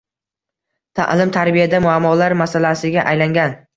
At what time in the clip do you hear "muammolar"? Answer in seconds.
1.85-2.35